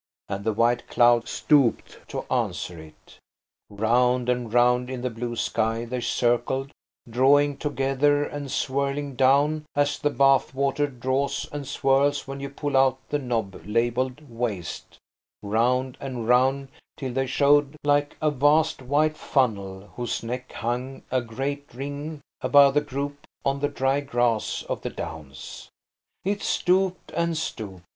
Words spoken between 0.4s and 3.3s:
the white clouds stooped to answer it.